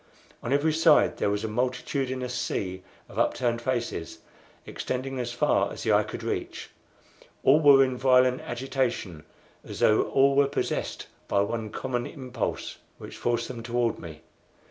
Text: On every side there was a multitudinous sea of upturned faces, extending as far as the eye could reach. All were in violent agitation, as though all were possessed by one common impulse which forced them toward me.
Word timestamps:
On 0.41 0.51
every 0.51 0.73
side 0.73 1.17
there 1.17 1.29
was 1.29 1.43
a 1.43 1.47
multitudinous 1.47 2.33
sea 2.33 2.81
of 3.07 3.19
upturned 3.19 3.61
faces, 3.61 4.17
extending 4.65 5.19
as 5.19 5.31
far 5.31 5.71
as 5.71 5.83
the 5.83 5.93
eye 5.93 6.01
could 6.01 6.23
reach. 6.23 6.71
All 7.43 7.59
were 7.59 7.83
in 7.83 7.97
violent 7.97 8.41
agitation, 8.41 9.25
as 9.63 9.79
though 9.79 10.05
all 10.09 10.35
were 10.35 10.47
possessed 10.47 11.05
by 11.27 11.41
one 11.41 11.69
common 11.69 12.07
impulse 12.07 12.79
which 12.97 13.15
forced 13.15 13.47
them 13.47 13.61
toward 13.61 13.99
me. 13.99 14.21